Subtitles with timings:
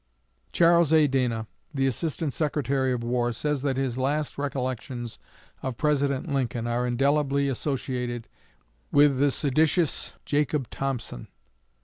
[0.51, 1.05] Charles A.
[1.05, 1.45] Dana,
[1.75, 5.19] the Assistant Secretary of War, says that his last recollections
[5.61, 8.27] of President Lincoln are indelibly associated
[8.91, 11.27] with the seditious Jacob Thompson.